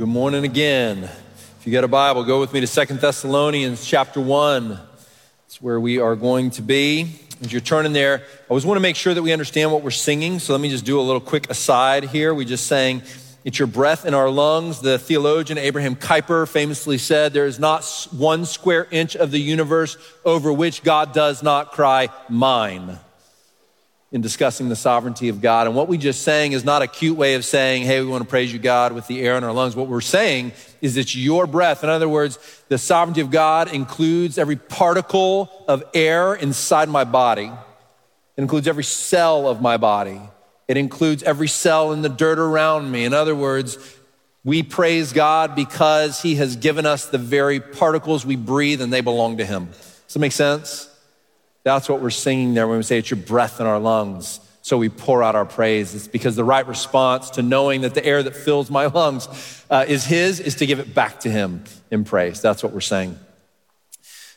[0.00, 1.04] Good morning again.
[1.04, 4.80] If you got a Bible, go with me to Second Thessalonians chapter 1.
[5.44, 7.20] It's where we are going to be.
[7.42, 9.90] As you're turning there, I always want to make sure that we understand what we're
[9.90, 10.38] singing.
[10.38, 12.32] So let me just do a little quick aside here.
[12.32, 13.02] We just sang,
[13.44, 14.80] It's your breath in our lungs.
[14.80, 19.98] The theologian Abraham Kuyper famously said, There is not one square inch of the universe
[20.24, 22.98] over which God does not cry, Mine
[24.12, 25.68] in discussing the sovereignty of God.
[25.68, 28.24] And what we just sang is not a cute way of saying, hey, we want
[28.24, 29.76] to praise you, God, with the air in our lungs.
[29.76, 31.84] What we're saying is it's your breath.
[31.84, 37.52] In other words, the sovereignty of God includes every particle of air inside my body.
[38.36, 40.20] It includes every cell of my body.
[40.66, 43.04] It includes every cell in the dirt around me.
[43.04, 43.78] In other words,
[44.42, 49.02] we praise God because He has given us the very particles we breathe and they
[49.02, 49.66] belong to Him.
[49.66, 50.89] Does that make sense?
[51.62, 54.40] That's what we're singing there when we say it's your breath in our lungs.
[54.62, 55.94] So we pour out our praise.
[55.94, 59.84] It's because the right response to knowing that the air that fills my lungs uh,
[59.88, 62.40] is His is to give it back to Him in praise.
[62.40, 63.18] That's what we're saying.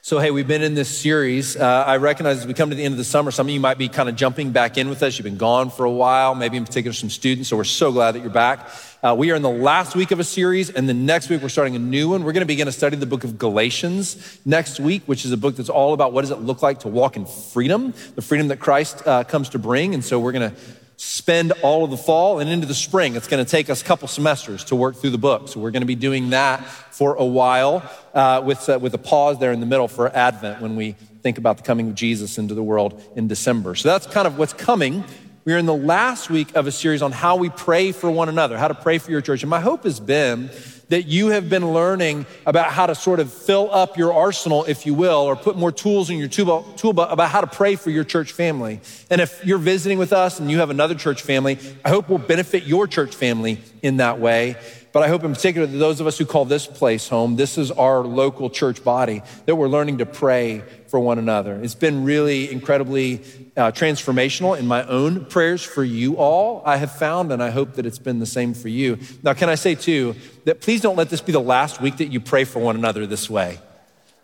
[0.05, 1.55] So, hey, we've been in this series.
[1.55, 3.61] Uh, I recognize as we come to the end of the summer, some of you
[3.61, 5.17] might be kind of jumping back in with us.
[5.17, 7.47] You've been gone for a while, maybe in particular some students.
[7.47, 8.69] So, we're so glad that you're back.
[9.01, 11.47] Uh, we are in the last week of a series, and the next week we're
[11.47, 12.25] starting a new one.
[12.25, 15.37] We're going to begin to study the book of Galatians next week, which is a
[15.37, 18.49] book that's all about what does it look like to walk in freedom, the freedom
[18.49, 19.93] that Christ uh, comes to bring.
[19.93, 20.57] And so, we're going to
[21.03, 23.17] spend all of the fall and into the spring.
[23.17, 25.49] It's going to take us a couple semesters to work through the book.
[25.49, 28.97] So we're going to be doing that for a while uh, with, uh, with a
[28.97, 32.37] pause there in the middle for Advent when we think about the coming of Jesus
[32.37, 33.75] into the world in December.
[33.75, 35.03] So that's kind of what's coming.
[35.43, 38.57] We're in the last week of a series on how we pray for one another,
[38.57, 39.43] how to pray for your church.
[39.43, 40.51] And my hope has been
[40.93, 44.85] that you have been learning about how to sort of fill up your arsenal, if
[44.85, 48.03] you will, or put more tools in your toolbox about how to pray for your
[48.03, 48.79] church family.
[49.09, 52.19] And if you're visiting with us and you have another church family, I hope we'll
[52.19, 54.55] benefit your church family in that way.
[54.91, 57.57] But I hope in particular that those of us who call this place home, this
[57.57, 61.59] is our local church body, that we're learning to pray for one another.
[61.63, 63.23] It's been really incredibly
[63.57, 67.73] uh, transformational in my own prayers for you all, I have found, and I hope
[67.73, 68.99] that it's been the same for you.
[69.23, 70.13] Now, can I say too,
[70.45, 73.05] that please don't let this be the last week that you pray for one another
[73.05, 73.59] this way.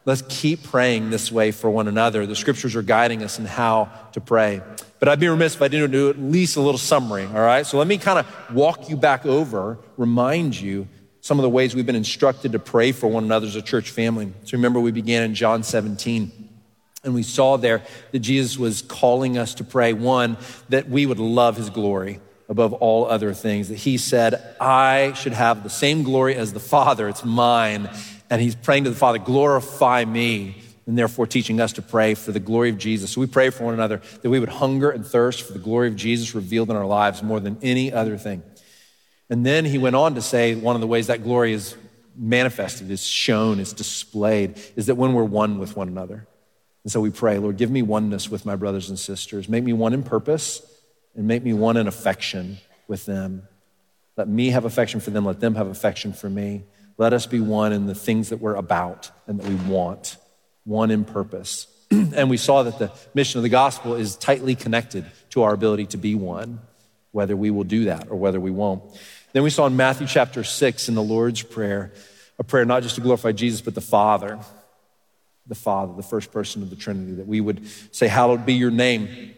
[0.06, 2.26] Let's keep praying this way for one another.
[2.26, 4.62] The scriptures are guiding us in how to pray.
[5.00, 7.66] But I'd be remiss if I didn't do at least a little summary, all right?
[7.66, 10.88] So let me kind of walk you back over, remind you
[11.22, 13.92] some of the ways we've been instructed to pray for one another as a church
[13.92, 14.34] family.
[14.46, 16.50] So remember, we began in John 17.
[17.04, 20.38] And we saw there that Jesus was calling us to pray, one,
[20.68, 22.20] that we would love his glory
[22.50, 23.70] above all other things.
[23.70, 27.90] That he said, I should have the same glory as the Father, it's mine.
[28.30, 32.32] And he's praying to the Father, glorify me, and therefore teaching us to pray for
[32.32, 33.12] the glory of Jesus.
[33.12, 35.88] So we pray for one another that we would hunger and thirst for the glory
[35.88, 38.44] of Jesus revealed in our lives more than any other thing.
[39.30, 41.76] And then he went on to say one of the ways that glory is
[42.16, 46.28] manifested, is shown, is displayed, is that when we're one with one another.
[46.84, 49.48] And so we pray, Lord, give me oneness with my brothers and sisters.
[49.48, 50.69] Make me one in purpose
[51.16, 53.48] and make me one in affection with them.
[54.18, 55.26] Let me have affection for them.
[55.26, 56.64] Let them have affection for me.
[56.98, 60.18] Let us be one in the things that we're about and that we want,
[60.66, 61.68] one in purpose.
[61.92, 65.86] and we saw that the mission of the gospel is tightly connected to our ability
[65.88, 66.60] to be one,
[67.12, 68.84] whether we will do that or whether we won't.
[69.32, 71.94] Then we saw in Matthew chapter 6 in the Lord's Prayer,
[72.38, 74.40] a prayer not just to glorify Jesus, but the Father
[75.50, 78.72] the Father, the first person of the Trinity, that we would say, Hallowed be your
[78.72, 79.34] name,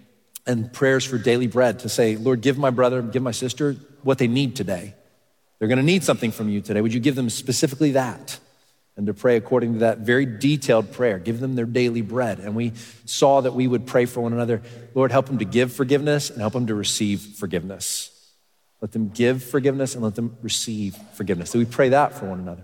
[0.51, 4.17] and prayers for daily bread to say, Lord, give my brother, give my sister what
[4.17, 4.94] they need today.
[5.57, 6.81] They're going to need something from you today.
[6.81, 8.39] Would you give them specifically that?
[8.97, 11.17] And to pray according to that very detailed prayer.
[11.17, 12.39] Give them their daily bread.
[12.39, 12.73] And we
[13.06, 14.62] saw that we would pray for one another.
[14.94, 18.09] Lord, help them to give forgiveness and help them to receive forgiveness.
[18.81, 21.51] Let them give forgiveness and let them receive forgiveness.
[21.51, 22.63] So we pray that for one another.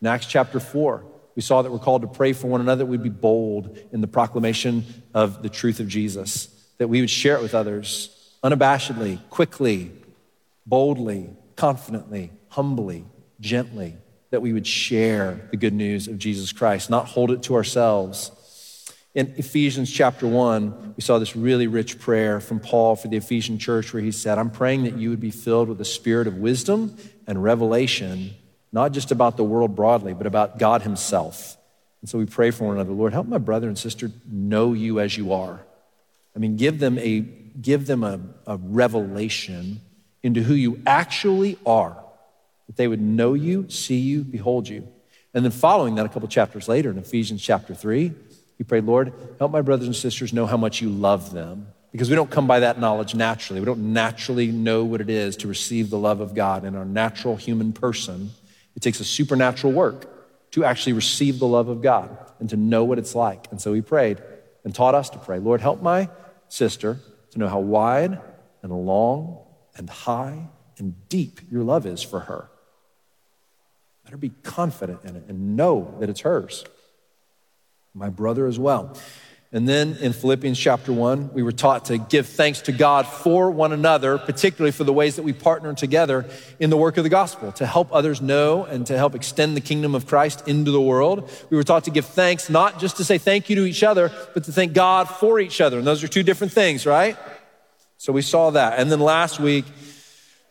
[0.00, 3.02] In Acts chapter 4, we saw that we're called to pray for one another, we'd
[3.02, 4.84] be bold in the proclamation
[5.14, 9.92] of the truth of Jesus, that we would share it with others unabashedly, quickly,
[10.64, 13.04] boldly, confidently, humbly,
[13.40, 13.96] gently,
[14.30, 18.32] that we would share the good news of Jesus Christ, not hold it to ourselves.
[19.14, 23.58] In Ephesians chapter 1, we saw this really rich prayer from Paul for the Ephesian
[23.58, 26.36] church where he said, I'm praying that you would be filled with the spirit of
[26.36, 26.96] wisdom
[27.26, 28.34] and revelation
[28.72, 31.56] not just about the world broadly, but about God Himself.
[32.00, 32.92] And so we pray for one another.
[32.92, 35.60] Lord, help my brother and sister know you as you are.
[36.38, 37.18] I mean, give them a,
[37.60, 39.80] give them a, a revelation
[40.22, 41.96] into who you actually are,
[42.68, 44.86] that they would know you, see you, behold you.
[45.34, 48.12] And then following that, a couple chapters later in Ephesians chapter 3,
[48.56, 51.66] he prayed, Lord, help my brothers and sisters know how much you love them.
[51.90, 53.58] Because we don't come by that knowledge naturally.
[53.58, 56.84] We don't naturally know what it is to receive the love of God in our
[56.84, 58.30] natural human person.
[58.76, 62.84] It takes a supernatural work to actually receive the love of God and to know
[62.84, 63.48] what it's like.
[63.50, 64.22] And so he prayed
[64.68, 66.10] and taught us to pray Lord, help my
[66.48, 66.98] sister
[67.30, 68.20] to know how wide
[68.62, 69.38] and long
[69.76, 70.48] and high
[70.78, 72.50] and deep your love is for her.
[74.04, 76.64] Let her be confident in it and know that it's hers.
[77.94, 78.96] My brother as well.
[79.50, 83.50] And then in Philippians chapter 1, we were taught to give thanks to God for
[83.50, 86.26] one another, particularly for the ways that we partner together
[86.60, 89.62] in the work of the gospel to help others know and to help extend the
[89.62, 91.30] kingdom of Christ into the world.
[91.48, 94.12] We were taught to give thanks, not just to say thank you to each other,
[94.34, 95.78] but to thank God for each other.
[95.78, 97.16] And those are two different things, right?
[97.96, 98.78] So we saw that.
[98.78, 99.64] And then last week,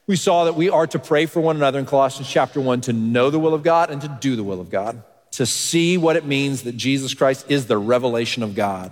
[0.07, 2.94] we saw that we are to pray for one another in Colossians chapter 1 to
[2.94, 5.03] know the will of God and to do the will of God
[5.38, 8.92] to see what it means that Jesus Christ is the revelation of God.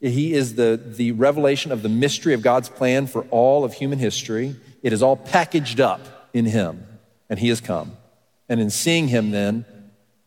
[0.00, 3.98] He is the, the revelation of the mystery of God's plan for all of human
[3.98, 4.54] history.
[4.84, 6.00] It is all packaged up
[6.32, 6.86] in Him,
[7.28, 7.96] and He has come.
[8.48, 9.64] And in seeing Him, then,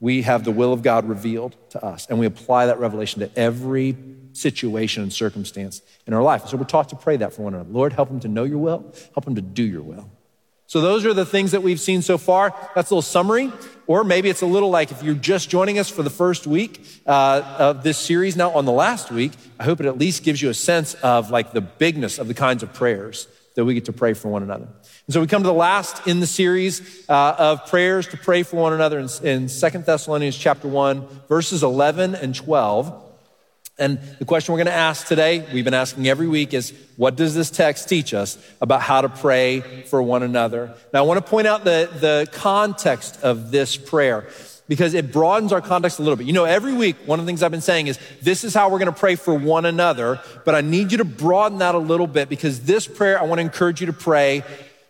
[0.01, 3.39] we have the will of God revealed to us, and we apply that revelation to
[3.39, 3.95] every
[4.33, 6.47] situation and circumstance in our life.
[6.47, 7.69] So we're taught to pray that for one another.
[7.71, 10.11] Lord, help them to know your will, help them to do your will.
[10.67, 12.55] So those are the things that we've seen so far.
[12.73, 13.51] That's a little summary.
[13.85, 16.85] Or maybe it's a little like if you're just joining us for the first week
[17.05, 20.41] uh, of this series now on the last week, I hope it at least gives
[20.41, 23.85] you a sense of like the bigness of the kinds of prayers that we get
[23.85, 24.67] to pray for one another.
[25.05, 28.43] And so we come to the last in the series uh, of prayers to pray
[28.43, 33.02] for one another in, in 2 Thessalonians chapter 1, verses 11 and 12.
[33.79, 37.15] And the question we're going to ask today, we've been asking every week, is what
[37.15, 40.75] does this text teach us about how to pray for one another?
[40.93, 44.27] Now, I want to point out the, the context of this prayer
[44.67, 46.27] because it broadens our context a little bit.
[46.27, 48.69] You know, every week, one of the things I've been saying is this is how
[48.69, 51.79] we're going to pray for one another, but I need you to broaden that a
[51.79, 54.43] little bit because this prayer, I want to encourage you to pray,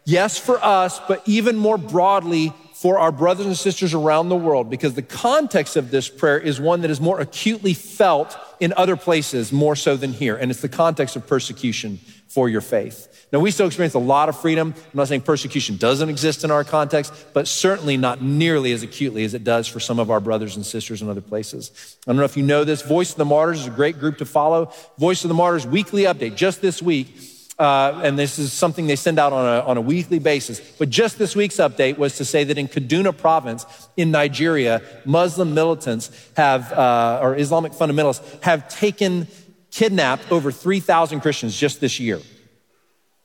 [0.04, 4.70] yes, for us, but even more broadly for our brothers and sisters around the world
[4.70, 8.96] because the context of this prayer is one that is more acutely felt in other
[8.96, 10.36] places more so than here.
[10.36, 13.28] And it's the context of persecution for your faith.
[13.32, 14.74] Now, we still experience a lot of freedom.
[14.78, 19.24] I'm not saying persecution doesn't exist in our context, but certainly not nearly as acutely
[19.24, 21.98] as it does for some of our brothers and sisters in other places.
[22.06, 22.84] I don't know if you know this.
[22.84, 24.72] Voice of the Martyrs is a great group to follow.
[24.98, 27.33] Voice of the Martyrs weekly update just this week
[27.64, 30.60] uh, and this is something they send out on a, on a weekly basis.
[30.60, 33.66] But just this week's update was to say that in Kaduna province
[33.96, 39.30] in Nigeria, Muslim militants have, uh, or Islamic fundamentalists, have taken,
[39.72, 42.20] kidnapped over 3,000 Christians just this year.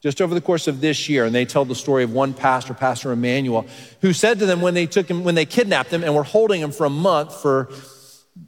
[0.04, 2.74] Just over the course of this year, and they tell the story of one pastor,
[2.74, 3.66] Pastor Emmanuel,
[4.02, 6.60] who said to them when they took him, when they kidnapped him and were holding
[6.60, 7.68] him for a month for,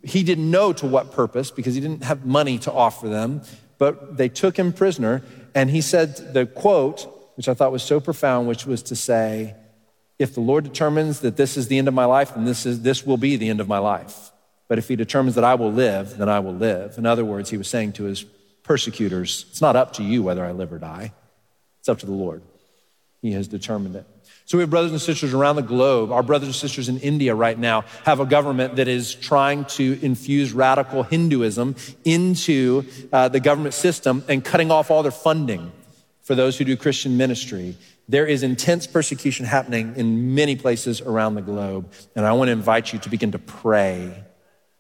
[0.05, 3.43] he didn't know to what purpose because he didn't have money to offer them,
[3.79, 5.25] but they took him prisoner
[5.55, 7.07] and he said the quote,
[7.37, 9.55] which I thought was so profound, which was to say,
[10.19, 12.83] if the Lord determines that this is the end of my life, then this, is,
[12.83, 14.31] this will be the end of my life.
[14.69, 16.99] But if he determines that I will live, then I will live.
[16.99, 18.25] In other words, he was saying to his
[18.63, 21.13] persecutors, it's not up to you whether I live or die.
[21.81, 22.43] It's up to the Lord.
[23.23, 24.07] He has determined it.
[24.51, 26.11] So we have brothers and sisters around the globe.
[26.11, 29.97] Our brothers and sisters in India right now have a government that is trying to
[30.03, 32.83] infuse radical Hinduism into
[33.13, 35.71] uh, the government system and cutting off all their funding
[36.23, 37.77] for those who do Christian ministry.
[38.09, 41.93] There is intense persecution happening in many places around the globe.
[42.17, 44.25] And I want to invite you to begin to pray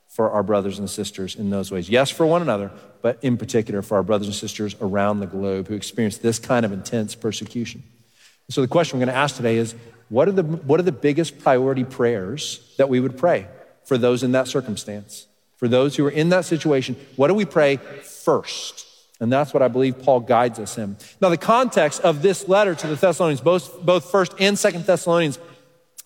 [0.08, 1.88] for our brothers and sisters in those ways.
[1.88, 2.72] Yes, for one another,
[3.02, 6.66] but in particular for our brothers and sisters around the globe who experience this kind
[6.66, 7.84] of intense persecution.
[8.50, 9.74] So the question we're going to ask today is
[10.08, 13.46] what are the, what are the biggest priority prayers that we would pray
[13.84, 15.26] for those in that circumstance?
[15.56, 18.86] For those who are in that situation, what do we pray first?
[19.20, 20.96] And that's what I believe Paul guides us in.
[21.20, 25.38] Now, the context of this letter to the Thessalonians, both, both first and second Thessalonians,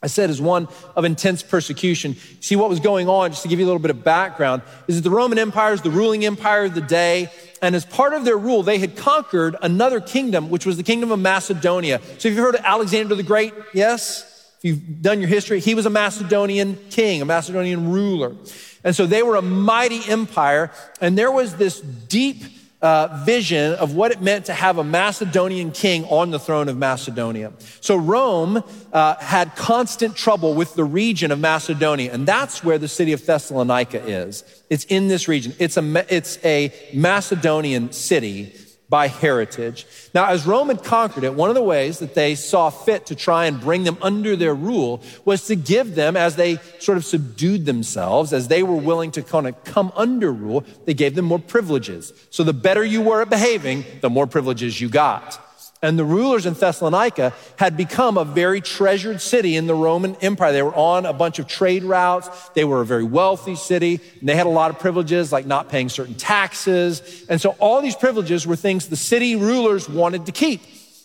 [0.03, 2.17] I said is one of intense persecution.
[2.41, 4.97] See what was going on, just to give you a little bit of background, is
[4.97, 7.31] that the Roman Empire is the ruling empire of the day.
[7.63, 11.13] And as part of their rule, they had conquered another kingdom, which was the kingdom
[11.13, 12.01] of Macedonia.
[12.19, 14.31] So if you've heard of Alexander the Great, yes?
[14.59, 18.35] If you've done your history, he was a Macedonian king, a Macedonian ruler.
[18.83, 20.71] And so they were a mighty empire.
[21.01, 22.43] And there was this deep
[22.85, 26.77] uh, vision of what it meant to have a Macedonian king on the throne of
[26.77, 27.51] Macedonia.
[27.81, 28.63] So Rome
[28.93, 33.25] uh, had constant trouble with the region of Macedonia, and that's where the city of
[33.25, 34.45] Thessalonica is.
[34.69, 35.55] It's in this region.
[35.59, 38.53] It's a, it's a Macedonian city
[38.89, 39.87] by heritage.
[40.15, 43.15] Now, as Rome had conquered it, one of the ways that they saw fit to
[43.15, 47.05] try and bring them under their rule was to give them, as they sort of
[47.05, 51.25] subdued themselves, as they were willing to kind of come under rule, they gave them
[51.25, 52.13] more privileges.
[52.31, 55.41] So the better you were at behaving, the more privileges you got.
[55.85, 60.51] And the rulers in Thessalonica had become a very treasured city in the Roman Empire.
[60.51, 62.49] They were on a bunch of trade routes.
[62.55, 64.01] They were a very wealthy city.
[64.19, 67.27] And they had a lot of privileges, like not paying certain taxes.
[67.29, 70.63] And so all these privileges were things the city rulers wanted to keep.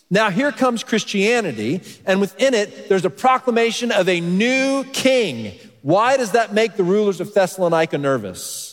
[0.08, 5.58] Now here comes Christianity, and within it, there's a proclamation of a new king.
[5.82, 8.69] Why does that make the rulers of Thessalonica nervous?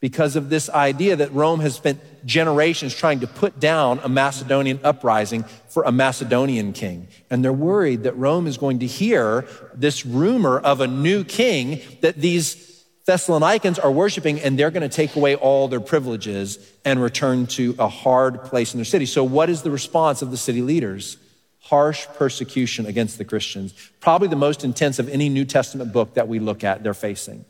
[0.00, 4.78] Because of this idea that Rome has spent generations trying to put down a Macedonian
[4.84, 7.08] uprising for a Macedonian king.
[7.30, 11.80] And they're worried that Rome is going to hear this rumor of a new king
[12.02, 12.66] that these
[13.06, 17.76] Thessalonians are worshiping, and they're going to take away all their privileges and return to
[17.78, 19.06] a hard place in their city.
[19.06, 21.16] So, what is the response of the city leaders?
[21.60, 23.74] Harsh persecution against the Christians.
[24.00, 27.44] Probably the most intense of any New Testament book that we look at, they're facing.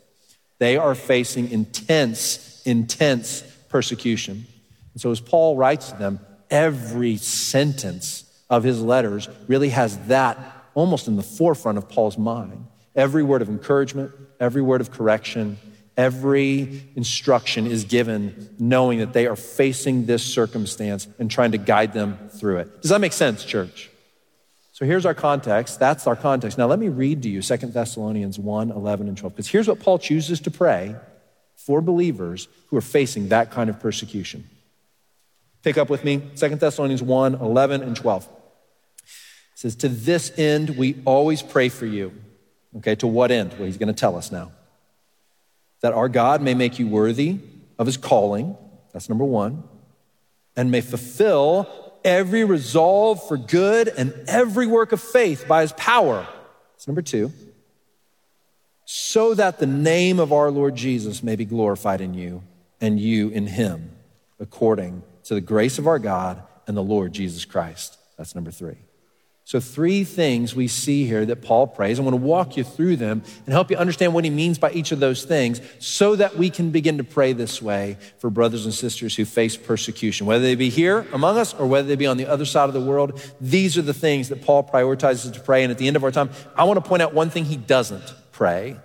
[0.59, 4.47] They are facing intense, intense persecution.
[4.93, 6.21] And so, as Paul writes to them,
[6.51, 10.39] every sentence of his letters really has that
[10.75, 12.67] almost in the forefront of Paul's mind.
[12.95, 15.59] Every word of encouragement, every word of correction,
[15.97, 21.93] every instruction is given knowing that they are facing this circumstance and trying to guide
[21.93, 22.83] them through it.
[22.83, 23.91] Does that make sense, church?
[24.77, 25.81] So here's our context.
[25.81, 26.59] That's our context.
[26.59, 29.81] Now let me read to you 2 Thessalonians 1 11 and 12, because here's what
[29.81, 30.95] Paul chooses to pray
[31.57, 34.47] for believers who are facing that kind of persecution.
[35.63, 38.25] Pick up with me 2 Thessalonians 1 11 and 12.
[38.25, 38.31] It
[39.55, 42.13] says, To this end, we always pray for you.
[42.77, 43.53] Okay, to what end?
[43.55, 44.53] Well, he's going to tell us now.
[45.81, 47.39] That our God may make you worthy
[47.79, 48.59] of his calling.
[48.93, 49.65] That's number one.
[50.55, 56.27] And may fulfill every resolve for good and every work of faith by his power.
[56.73, 57.33] That's number two.
[58.85, 62.45] So that the name of our Lord Jesus may be glorified in you
[62.81, 63.91] and you in him,
[64.39, 67.99] according to the grace of our God and the Lord Jesus Christ.
[68.17, 68.86] That's number three.
[69.47, 72.01] So, three things we see here that Paul prays.
[72.01, 74.73] I want to walk you through them and help you understand what he means by
[74.73, 78.65] each of those things so that we can begin to pray this way for brothers
[78.65, 82.09] and sisters who face persecution, whether they be here among us or whether they be
[82.09, 83.23] on the other side of the world.
[83.41, 85.63] These are the things that Paul prioritizes to pray.
[85.63, 87.57] And at the end of our time, I want to point out one thing he
[87.57, 88.77] doesn't pray.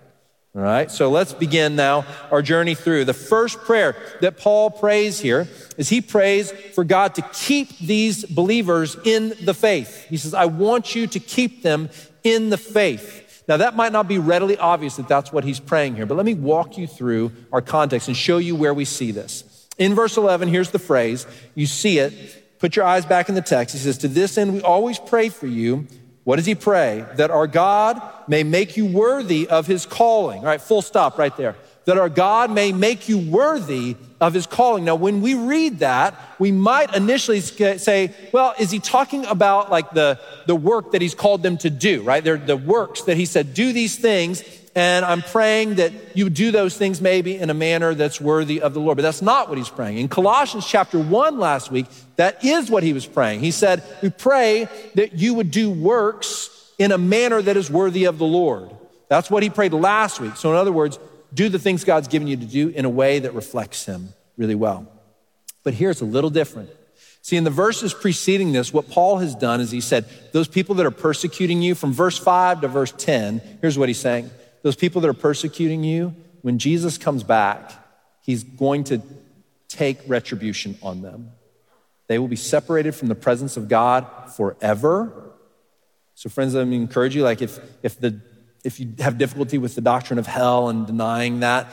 [0.54, 3.06] All right, so let's begin now our journey through.
[3.06, 8.26] The first prayer that Paul prays here is he prays for God to keep these
[8.26, 10.08] believers in the faith.
[10.10, 11.90] He says, I want you to keep them
[12.26, 13.44] in the faith.
[13.48, 16.26] Now, that might not be readily obvious that that's what he's praying here, but let
[16.26, 19.70] me walk you through our context and show you where we see this.
[19.78, 21.26] In verse 11, here's the phrase.
[21.56, 22.60] You see it.
[22.60, 23.74] Put your eyes back in the text.
[23.74, 25.88] He says, To this end, we always pray for you
[26.24, 27.06] what does he pray?
[27.16, 30.40] That our God may make you worthy of his calling.
[30.40, 31.56] All right, full stop right there.
[31.86, 34.86] That our God may make you worthy of his calling.
[34.86, 39.90] Now, when we read that, we might initially say, well, is he talking about like
[39.92, 42.24] the, the work that he's called them to do, right?
[42.24, 46.52] They're the works that he said, do these things and I'm praying that you do
[46.52, 48.98] those things maybe in a manner that's worthy of the Lord.
[48.98, 49.98] But that's not what he's praying.
[49.98, 53.42] In Colossians chapter 1 last week, that is what he was praying.
[53.42, 56.50] He said, We pray that you would do works
[56.80, 58.70] in a manner that is worthy of the Lord.
[59.10, 60.38] That's what he prayed last week.
[60.38, 61.00] So, in other words,
[61.34, 64.56] do the things God's given you to do in a way that reflects him really
[64.56, 64.88] well.
[65.64, 66.70] But here it's a little different.
[67.22, 70.76] See, in the verses preceding this, what Paul has done is he said, Those people
[70.76, 74.76] that are persecuting you, from verse 5 to verse 10, here's what he's saying those
[74.76, 77.72] people that are persecuting you, when Jesus comes back,
[78.22, 79.02] he's going to
[79.68, 81.32] take retribution on them.
[82.08, 85.32] They will be separated from the presence of God forever.
[86.16, 88.20] So, friends, let me encourage you like, if, if, the,
[88.64, 91.72] if you have difficulty with the doctrine of hell and denying that,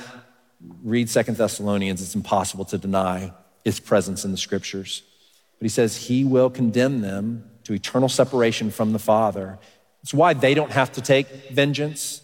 [0.83, 2.01] read Second Thessalonians.
[2.01, 3.33] It's impossible to deny
[3.65, 5.03] its presence in the scriptures.
[5.59, 9.59] But he says he will condemn them to eternal separation from the Father.
[10.03, 12.23] It's why they don't have to take vengeance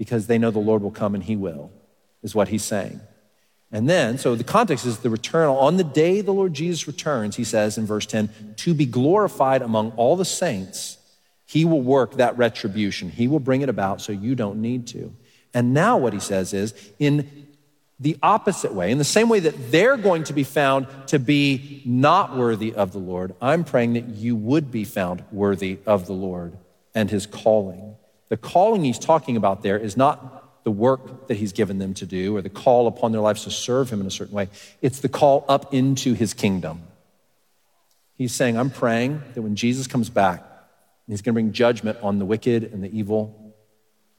[0.00, 1.70] because they know the Lord will come and he will,
[2.22, 3.00] is what he's saying.
[3.70, 5.50] And then, so the context is the return.
[5.50, 9.60] On the day the Lord Jesus returns, he says in verse 10, to be glorified
[9.60, 10.96] among all the saints,
[11.44, 13.10] he will work that retribution.
[13.10, 15.14] He will bring it about so you don't need to.
[15.52, 17.48] And now what he says is, in
[18.00, 21.82] the opposite way, in the same way that they're going to be found to be
[21.84, 26.14] not worthy of the Lord, I'm praying that you would be found worthy of the
[26.14, 26.56] Lord
[26.94, 27.89] and his calling.
[28.30, 32.06] The calling he's talking about there is not the work that he's given them to
[32.06, 34.48] do or the call upon their lives to serve him in a certain way.
[34.80, 36.82] It's the call up into his kingdom.
[38.14, 40.44] He's saying, I'm praying that when Jesus comes back,
[41.08, 43.34] he's going to bring judgment on the wicked and the evil.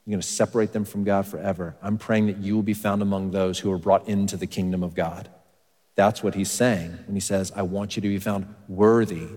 [0.05, 1.75] You're going to separate them from God forever.
[1.81, 4.83] I'm praying that you will be found among those who are brought into the kingdom
[4.83, 5.29] of God.
[5.95, 9.27] That's what he's saying when he says, I want you to be found worthy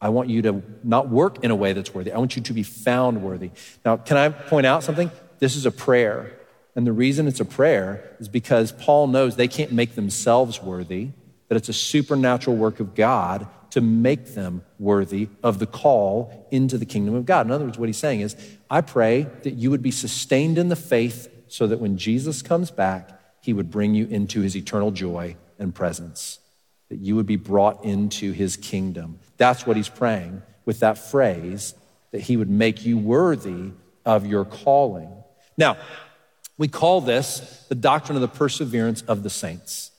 [0.00, 2.12] I want you to not work in a way that's worthy.
[2.12, 3.50] I want you to be found worthy.
[3.84, 5.10] Now, can I point out something?
[5.38, 6.38] This is a prayer.
[6.76, 11.10] And the reason it's a prayer is because Paul knows they can't make themselves worthy,
[11.48, 16.78] that it's a supernatural work of God to make them worthy of the call into
[16.78, 17.46] the kingdom of God.
[17.46, 18.36] In other words, what he's saying is,
[18.70, 22.70] I pray that you would be sustained in the faith so that when Jesus comes
[22.70, 26.38] back, he would bring you into his eternal joy and presence,
[26.88, 29.18] that you would be brought into his kingdom.
[29.36, 31.74] That's what he's praying with that phrase,
[32.12, 33.72] that he would make you worthy
[34.04, 35.10] of your calling.
[35.56, 35.76] Now,
[36.56, 39.90] we call this the doctrine of the perseverance of the saints.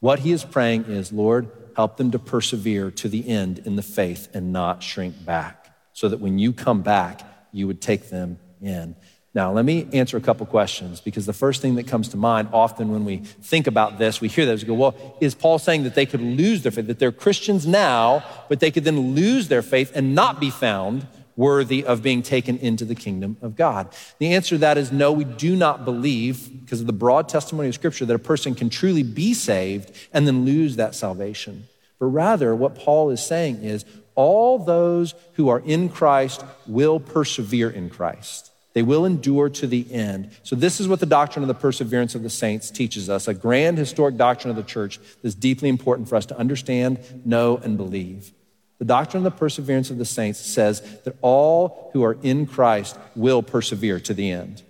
[0.00, 3.82] What he is praying is, Lord, help them to persevere to the end in the
[3.82, 7.20] faith and not shrink back, so that when you come back,
[7.52, 8.96] you would take them in.
[9.32, 12.48] Now, let me answer a couple questions because the first thing that comes to mind
[12.52, 15.84] often when we think about this, we hear that we go, well, is Paul saying
[15.84, 19.46] that they could lose their faith, that they're Christians now, but they could then lose
[19.46, 21.06] their faith and not be found
[21.36, 23.88] worthy of being taken into the kingdom of God?
[24.18, 27.68] The answer to that is no, we do not believe, because of the broad testimony
[27.68, 31.68] of Scripture, that a person can truly be saved and then lose that salvation.
[32.00, 33.84] But rather, what Paul is saying is
[34.16, 38.49] all those who are in Christ will persevere in Christ.
[38.72, 40.30] They will endure to the end.
[40.42, 43.34] So, this is what the doctrine of the perseverance of the saints teaches us a
[43.34, 47.76] grand historic doctrine of the church that's deeply important for us to understand, know, and
[47.76, 48.32] believe.
[48.78, 52.98] The doctrine of the perseverance of the saints says that all who are in Christ
[53.14, 54.62] will persevere to the end.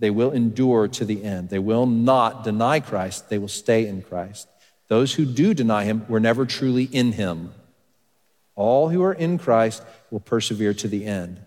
[0.00, 1.48] They will endure to the end.
[1.50, 4.48] They will not deny Christ, they will stay in Christ.
[4.88, 7.52] Those who do deny him were never truly in him.
[8.54, 11.40] All who are in Christ will persevere to the end.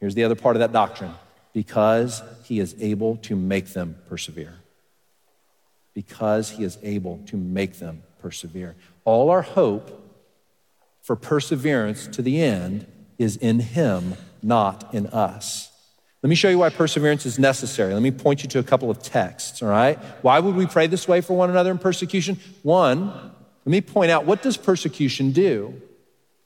[0.00, 1.14] Here's the other part of that doctrine
[1.52, 4.54] because he is able to make them persevere.
[5.94, 8.76] Because he is able to make them persevere.
[9.04, 9.96] All our hope
[11.02, 12.86] for perseverance to the end
[13.18, 15.70] is in him, not in us.
[16.22, 17.94] Let me show you why perseverance is necessary.
[17.94, 19.98] Let me point you to a couple of texts, all right?
[20.22, 22.38] Why would we pray this way for one another in persecution?
[22.62, 25.80] One, let me point out what does persecution do?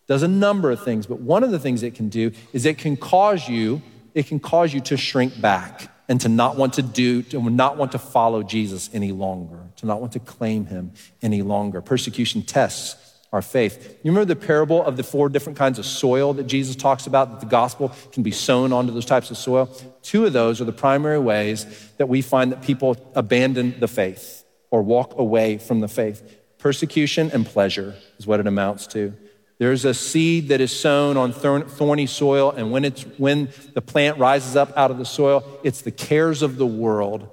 [0.07, 2.79] Does a number of things, but one of the things it can do is it
[2.79, 3.83] can cause you,
[4.14, 7.77] it can cause you to shrink back and to not want to do, to not
[7.77, 11.81] want to follow Jesus any longer, to not want to claim him any longer.
[11.81, 12.97] Persecution tests
[13.33, 13.99] our faith.
[14.05, 17.31] You remember the parable of the four different kinds of soil that Jesus talks about,
[17.31, 19.67] that the gospel can be sown onto those types of soil?
[20.03, 24.45] Two of those are the primary ways that we find that people abandon the faith
[24.71, 26.23] or walk away from the faith.
[26.59, 29.14] Persecution and pleasure is what it amounts to.
[29.59, 34.19] There's a seed that is sown on thorny soil, and when, it's, when the plant
[34.19, 37.29] rises up out of the soil, it's the cares of the world,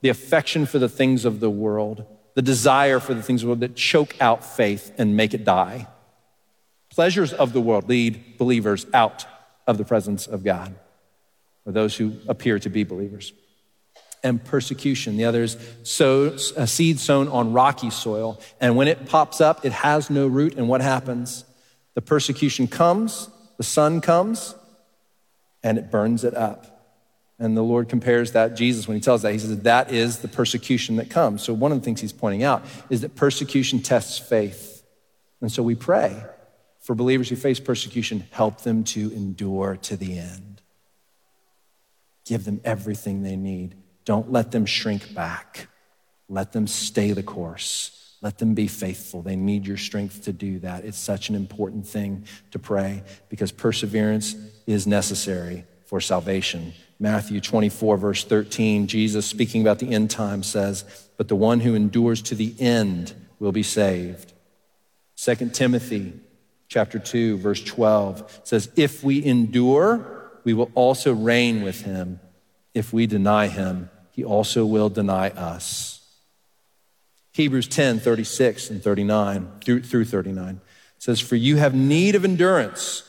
[0.00, 3.48] the affection for the things of the world, the desire for the things of the
[3.50, 5.88] world that choke out faith and make it die.
[6.90, 9.26] Pleasures of the world lead believers out
[9.66, 10.76] of the presence of God,
[11.66, 13.32] or those who appear to be believers.
[14.22, 15.16] And persecution.
[15.16, 19.64] The other is sow, a seed sown on rocky soil, and when it pops up,
[19.66, 21.44] it has no root, and what happens?
[21.94, 24.54] The persecution comes, the sun comes,
[25.62, 26.70] and it burns it up.
[27.38, 30.28] And the Lord compares that, Jesus, when he tells that, he says that is the
[30.28, 31.42] persecution that comes.
[31.42, 34.74] So, one of the things he's pointing out is that persecution tests faith.
[35.40, 36.24] And so we pray
[36.80, 40.62] for believers who face persecution, help them to endure to the end.
[42.24, 43.74] Give them everything they need.
[44.04, 45.68] Don't let them shrink back,
[46.28, 48.03] let them stay the course.
[48.24, 49.20] Let them be faithful.
[49.20, 50.86] They need your strength to do that.
[50.86, 54.34] It's such an important thing to pray because perseverance
[54.66, 56.72] is necessary for salvation.
[56.98, 61.74] Matthew 24, verse 13, Jesus speaking about the end time says, But the one who
[61.74, 64.32] endures to the end will be saved.
[65.16, 66.14] 2 Timothy
[66.68, 72.20] chapter 2, verse 12 says, If we endure, we will also reign with him.
[72.72, 75.93] If we deny him, he also will deny us.
[77.34, 80.60] Hebrews 10, 36 and 39 through, through 39
[80.98, 83.02] says, For you have need of endurance,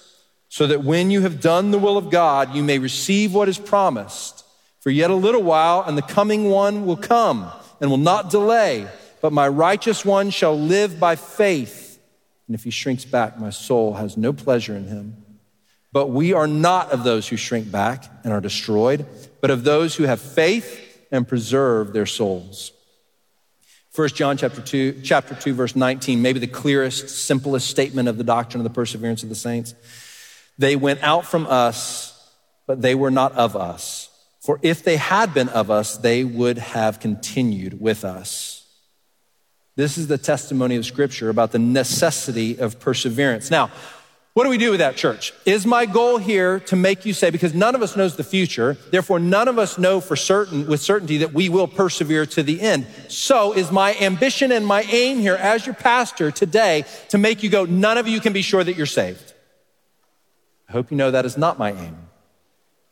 [0.50, 3.60] so that when you have done the will of God, you may receive what is
[3.60, 4.44] promised.
[4.80, 8.88] For yet a little while, and the coming one will come and will not delay,
[9.22, 12.00] but my righteous one shall live by faith.
[12.48, 15.18] And if he shrinks back, my soul has no pleasure in him.
[15.92, 19.06] But we are not of those who shrink back and are destroyed,
[19.40, 22.72] but of those who have faith and preserve their souls.
[23.96, 28.26] 1 John chapter 2, chapter 2, verse 19, maybe the clearest, simplest statement of the
[28.26, 29.74] doctrine of the perseverance of the saints.
[30.58, 32.30] They went out from us,
[32.68, 34.10] but they were not of us.
[34.42, 38.68] For if they had been of us, they would have continued with us.
[39.78, 43.50] This is the testimony of Scripture about the necessity of perseverance.
[43.50, 43.72] Now,
[44.36, 45.32] What do we do with that, church?
[45.46, 48.74] Is my goal here to make you say, because none of us knows the future,
[48.92, 52.60] therefore none of us know for certain, with certainty, that we will persevere to the
[52.60, 52.86] end.
[53.08, 57.50] So is my ambition and my aim here as your pastor today to make you
[57.50, 59.34] go, none of you can be sure that you're saved.
[60.68, 61.96] I hope you know that is not my aim.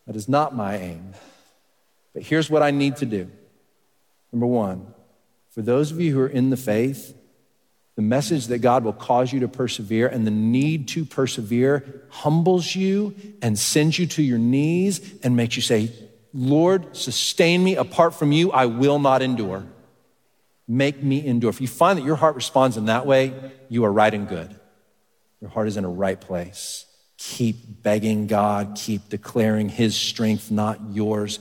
[0.08, 1.14] That is not my aim.
[2.14, 3.30] But here's what I need to do.
[4.32, 4.94] Number one,
[5.50, 7.18] for those of you who are in the faith,
[7.96, 12.76] the message that God will cause you to persevere and the need to persevere humbles
[12.76, 15.92] you and sends you to your knees and makes you say,
[16.34, 17.76] Lord, sustain me.
[17.76, 19.64] Apart from you, I will not endure.
[20.68, 21.52] Make me endure.
[21.52, 23.34] If you find that your heart responds in that way,
[23.70, 24.56] you are right and good.
[25.40, 26.86] Your heart is in a right place.
[27.18, 31.38] Keep begging God, keep declaring His strength, not yours.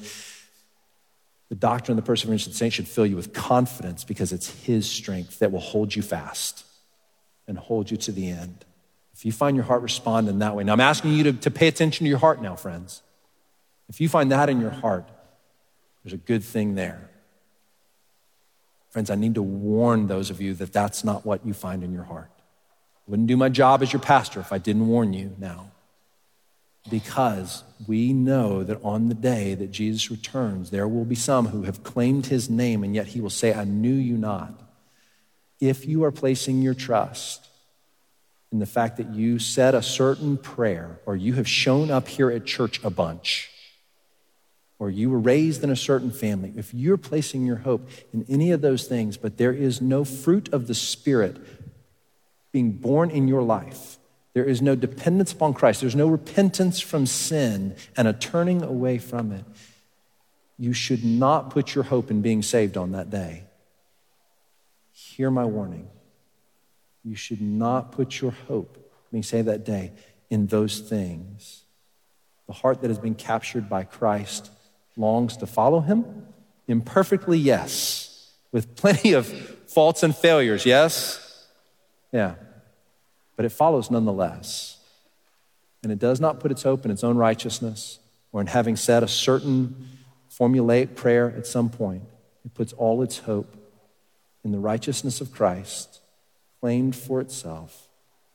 [1.53, 4.49] The doctrine of the perseverance of the saints should fill you with confidence because it's
[4.65, 6.65] His strength that will hold you fast
[7.47, 8.65] and hold you to the end.
[9.13, 11.69] If you find your heart responding that way, now I'm asking you to, to pay
[11.69, 13.03] attention to your heart now, friends.
[13.91, 15.07] If you find that in your heart,
[16.03, 17.11] there's a good thing there.
[18.89, 21.93] Friends, I need to warn those of you that that's not what you find in
[21.93, 22.31] your heart.
[22.35, 25.72] I wouldn't do my job as your pastor if I didn't warn you now
[26.91, 31.63] because we know that on the day that Jesus returns, there will be some who
[31.63, 34.61] have claimed his name, and yet he will say, I knew you not.
[35.61, 37.49] If you are placing your trust
[38.51, 42.31] in the fact that you said a certain prayer, or you have shown up here
[42.31, 43.49] at church a bunch,
[44.79, 48.51] or you were raised in a certain family, if you're placing your hope in any
[48.51, 51.37] of those things, but there is no fruit of the Spirit
[52.51, 53.99] being borne in your life,
[54.35, 55.81] there is no dependence upon Christ.
[55.81, 59.45] There's no repentance from sin and a turning away from it.
[60.59, 63.45] You should not put your hope in being saved on that day.
[64.93, 65.89] Hear my warning.
[67.05, 68.79] You should not put your hope,
[69.11, 69.93] being saved that day,
[70.31, 71.65] in those things.
[72.47, 74.51] The heart that has been captured by Christ
[74.97, 76.27] longs to follow him?
[76.69, 78.31] Imperfectly, yes.
[78.53, 81.49] With plenty of faults and failures, yes?
[82.13, 82.35] Yeah
[83.37, 84.79] but it follows nonetheless.
[85.83, 87.99] And it does not put its hope in its own righteousness
[88.31, 89.89] or in having said a certain
[90.31, 92.05] formulaic prayer at some point.
[92.45, 93.57] It puts all its hope
[94.45, 96.01] in the righteousness of Christ,
[96.61, 97.89] claimed for itself,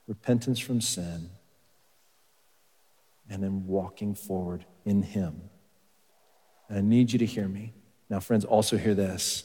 [0.07, 1.29] repentance from sin,
[3.29, 5.41] and then walking forward in Him.
[6.69, 7.73] And I need you to hear me.
[8.09, 9.43] Now, friends, also hear this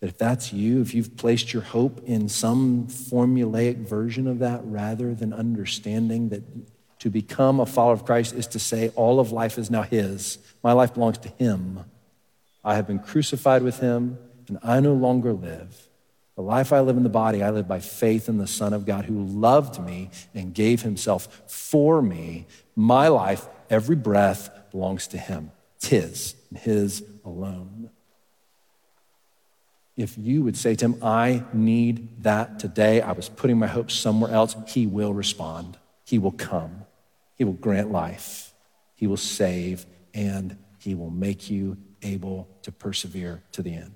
[0.00, 4.60] that if that's you, if you've placed your hope in some formulaic version of that
[4.64, 6.42] rather than understanding that
[7.00, 10.38] to become a follower of Christ is to say, all of life is now His,
[10.62, 11.84] my life belongs to Him.
[12.64, 15.88] I have been crucified with Him, and I no longer live.
[16.36, 18.86] The life I live in the body, I live by faith in the Son of
[18.86, 22.46] God who loved me and gave Himself for me.
[22.74, 25.52] My life, every breath, belongs to Him.
[25.76, 27.90] It's His, His alone
[29.96, 33.94] if you would say to him, I need that today, I was putting my hopes
[33.94, 35.78] somewhere else, he will respond.
[36.04, 36.84] He will come.
[37.36, 38.52] He will grant life.
[38.96, 43.94] He will save, and he will make you able to persevere to the end.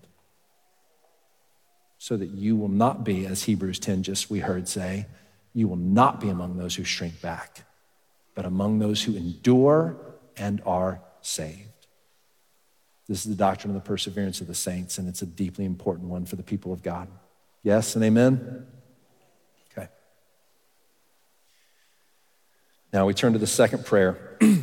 [1.98, 5.06] So that you will not be, as Hebrews 10 just we heard say,
[5.52, 7.64] you will not be among those who shrink back,
[8.36, 9.96] but among those who endure
[10.36, 11.67] and are saved.
[13.08, 16.08] This is the doctrine of the perseverance of the saints, and it's a deeply important
[16.10, 17.08] one for the people of God.
[17.62, 18.66] Yes and amen?
[19.72, 19.88] Okay.
[22.92, 24.36] Now we turn to the second prayer.
[24.40, 24.54] the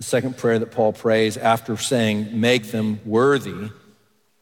[0.00, 3.70] second prayer that Paul prays after saying, Make them worthy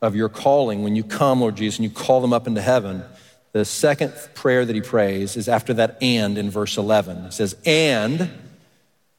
[0.00, 3.04] of your calling when you come, Lord Jesus, and you call them up into heaven.
[3.52, 7.26] The second prayer that he prays is after that and in verse 11.
[7.26, 8.30] It says, And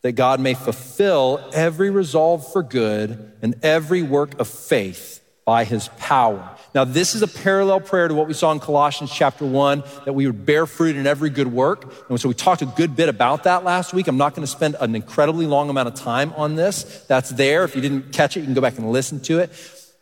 [0.05, 5.87] that God may fulfill every resolve for good and every work of faith by his
[5.97, 6.47] power.
[6.75, 10.13] Now, this is a parallel prayer to what we saw in Colossians chapter 1, that
[10.13, 11.91] we would bear fruit in every good work.
[12.07, 14.07] And so we talked a good bit about that last week.
[14.07, 17.03] I'm not going to spend an incredibly long amount of time on this.
[17.07, 17.63] That's there.
[17.63, 19.51] If you didn't catch it, you can go back and listen to it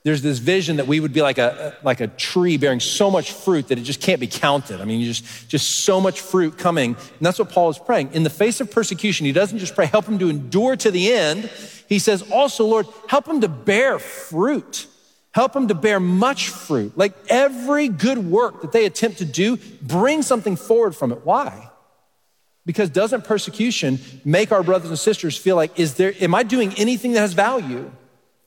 [0.04, 3.32] there's this vision that we would be like a, like a tree bearing so much
[3.32, 4.82] fruit that it just can't be counted.
[4.82, 6.96] I mean, just, just so much fruit coming.
[6.96, 8.12] And that's what Paul is praying.
[8.12, 11.13] In the face of persecution, he doesn't just pray, help him to endure to the
[11.13, 11.50] end.
[11.88, 14.88] He says, also, Lord, help him to bear fruit.
[15.32, 16.98] Help him to bear much fruit.
[16.98, 21.26] Like every good work that they attempt to do, bring something forward from it.
[21.26, 21.70] Why?
[22.66, 26.74] Because doesn't persecution make our brothers and sisters feel like, is there, am I doing
[26.74, 27.89] anything that has value?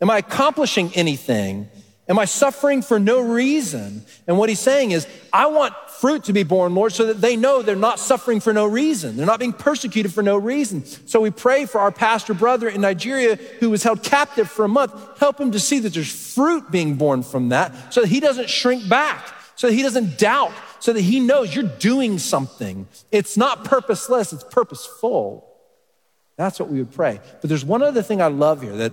[0.01, 1.69] Am I accomplishing anything?
[2.09, 4.05] Am I suffering for no reason?
[4.29, 7.35] And what he's saying is, I want fruit to be borne, Lord, so that they
[7.35, 9.17] know they're not suffering for no reason.
[9.17, 10.85] They're not being persecuted for no reason.
[10.85, 14.69] So we pray for our pastor brother in Nigeria who was held captive for a
[14.69, 14.93] month.
[15.19, 18.51] Help him to see that there's fruit being borne from that so that he doesn't
[18.51, 22.87] shrink back, so that he doesn't doubt, so that he knows you're doing something.
[23.11, 25.45] It's not purposeless, it's purposeful.
[26.37, 27.19] That's what we would pray.
[27.41, 28.93] But there's one other thing I love here that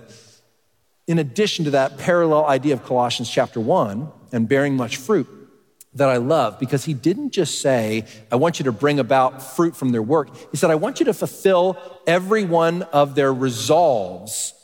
[1.06, 5.28] in addition to that parallel idea of Colossians chapter 1 and bearing much fruit
[5.94, 9.76] that I love because he didn't just say, I want you to bring about fruit
[9.76, 10.30] from their work.
[10.50, 14.54] He said, I want you to fulfill every one of their resolves,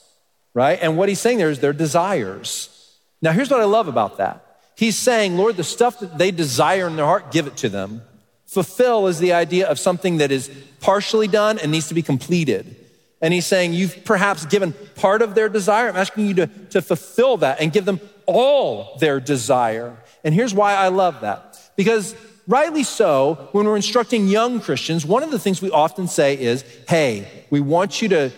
[0.54, 0.78] right?
[0.80, 2.98] And what he's saying there is their desires.
[3.22, 4.46] Now, here's what I love about that.
[4.76, 8.02] He's saying, Lord, the stuff that they desire in their heart, give it to them.
[8.46, 10.50] Fulfill is the idea of something that is
[10.80, 12.79] partially done and needs to be completed.
[13.20, 15.88] And he's saying, You've perhaps given part of their desire.
[15.88, 19.96] I'm asking you to, to fulfill that and give them all their desire.
[20.24, 21.70] And here's why I love that.
[21.76, 22.14] Because
[22.46, 26.64] rightly so, when we're instructing young Christians, one of the things we often say is,
[26.88, 28.30] Hey, we want you to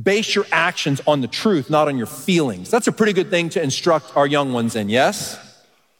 [0.00, 2.70] base your actions on the truth, not on your feelings.
[2.70, 5.38] That's a pretty good thing to instruct our young ones in, yes?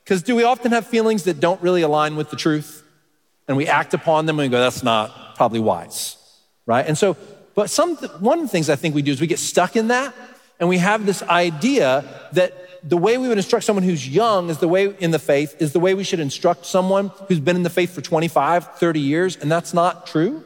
[0.02, 2.82] Because do we often have feelings that don't really align with the truth?
[3.46, 6.16] And we act upon them and we go, That's not probably wise,
[6.66, 6.86] right?
[6.86, 7.16] And so
[7.54, 9.88] but some, one of the things I think we do is we get stuck in
[9.88, 10.14] that
[10.58, 12.54] and we have this idea that
[12.88, 15.72] the way we would instruct someone who's young is the way in the faith is
[15.72, 19.36] the way we should instruct someone who's been in the faith for 25, 30 years,
[19.36, 20.44] and that's not true.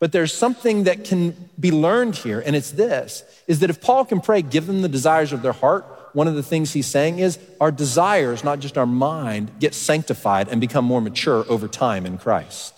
[0.00, 4.04] But there's something that can be learned here, and it's this is that if Paul
[4.04, 7.20] can pray, give them the desires of their heart, one of the things he's saying
[7.20, 12.04] is our desires, not just our mind, get sanctified and become more mature over time
[12.04, 12.74] in Christ.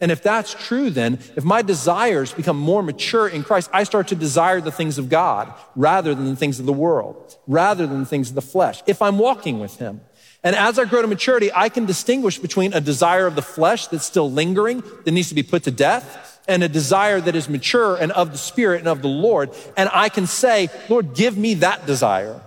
[0.00, 4.08] And if that's true, then, if my desires become more mature in Christ, I start
[4.08, 8.00] to desire the things of God rather than the things of the world, rather than
[8.00, 10.00] the things of the flesh, if I'm walking with Him.
[10.42, 13.88] And as I grow to maturity, I can distinguish between a desire of the flesh
[13.88, 17.48] that's still lingering, that needs to be put to death, and a desire that is
[17.48, 19.50] mature and of the Spirit and of the Lord.
[19.76, 22.40] And I can say, Lord, give me that desire.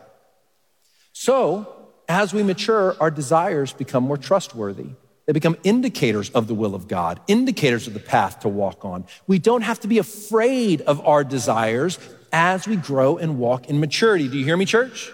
[1.12, 4.90] So, as we mature, our desires become more trustworthy.
[5.26, 9.06] They become indicators of the will of God, indicators of the path to walk on.
[9.26, 11.98] We don't have to be afraid of our desires
[12.32, 14.28] as we grow and walk in maturity.
[14.28, 15.12] Do you hear me, church?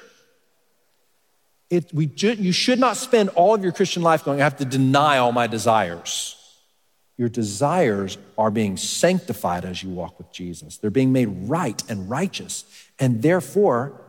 [1.69, 4.65] It, we you should not spend all of your Christian life going, I have to
[4.65, 6.35] deny all my desires.
[7.15, 10.77] Your desires are being sanctified as you walk with Jesus.
[10.77, 12.63] They're being made right and righteous.
[12.97, 14.01] And therefore,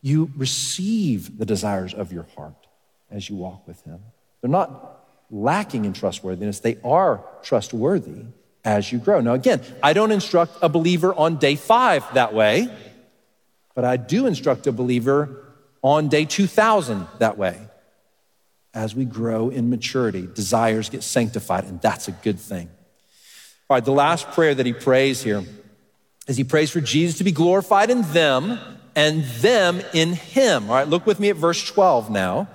[0.00, 2.66] you receive the desires of your heart
[3.10, 4.00] as you walk with Him.
[4.40, 8.24] They're not lacking in trustworthiness, they are trustworthy
[8.64, 9.20] as you grow.
[9.20, 12.68] Now, again, I don't instruct a believer on day five that way,
[13.74, 15.44] but I do instruct a believer
[15.82, 17.60] on day 2000 that way.
[18.72, 22.68] As we grow in maturity, desires get sanctified, and that's a good thing.
[23.70, 25.44] All right, the last prayer that he prays here
[26.26, 28.58] is he prays for Jesus to be glorified in them
[28.96, 30.68] and them in him.
[30.68, 32.48] All right, look with me at verse 12 now.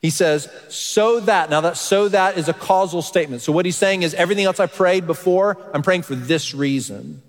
[0.00, 3.42] He says, so that, now that so that is a causal statement.
[3.42, 7.22] So what he's saying is everything else I prayed before, I'm praying for this reason.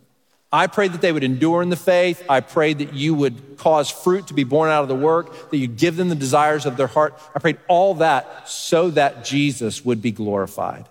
[0.53, 2.23] I prayed that they would endure in the faith.
[2.27, 5.57] I prayed that you would cause fruit to be borne out of the work, that
[5.57, 7.17] you'd give them the desires of their heart.
[7.33, 10.89] I prayed all that so that Jesus would be glorified.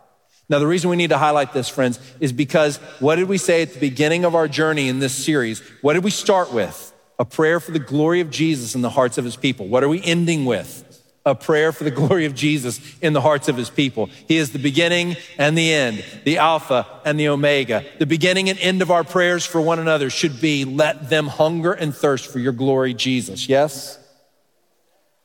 [0.49, 3.63] Now, the reason we need to highlight this, friends, is because what did we say
[3.63, 5.61] at the beginning of our journey in this series?
[5.83, 6.93] What did we start with?
[7.19, 9.69] A prayer for the glory of Jesus in the hearts of his people.
[9.69, 10.90] What are we ending with?
[11.25, 14.09] A prayer for the glory of Jesus in the hearts of his people.
[14.29, 17.85] He is the beginning and the end, the Alpha and the Omega.
[17.99, 21.73] The beginning and end of our prayers for one another should be let them hunger
[21.73, 23.49] and thirst for your glory, Jesus.
[23.49, 23.99] Yes?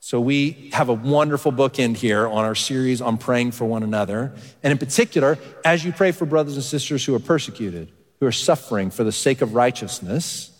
[0.00, 4.32] So we have a wonderful bookend here on our series on praying for one another.
[4.62, 8.32] And in particular, as you pray for brothers and sisters who are persecuted, who are
[8.32, 10.52] suffering for the sake of righteousness,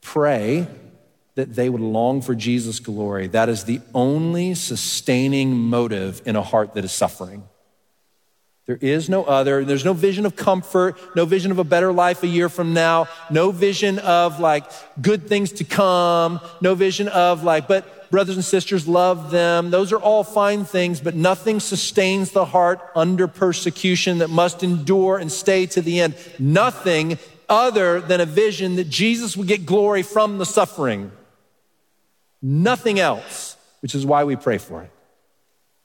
[0.00, 0.66] pray
[1.34, 3.26] that they would long for Jesus' glory.
[3.28, 7.44] That is the only sustaining motive in a heart that is suffering.
[8.66, 9.64] There is no other.
[9.64, 13.08] There's no vision of comfort, no vision of a better life a year from now,
[13.28, 14.64] no vision of like
[15.00, 19.70] good things to come, no vision of like, but brothers and sisters, love them.
[19.70, 25.18] Those are all fine things, but nothing sustains the heart under persecution that must endure
[25.18, 26.14] and stay to the end.
[26.38, 31.10] Nothing other than a vision that Jesus would get glory from the suffering.
[32.42, 34.90] Nothing else, which is why we pray for it.